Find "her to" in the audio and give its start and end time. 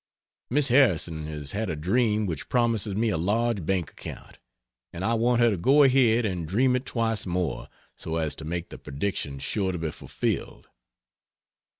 5.41-5.57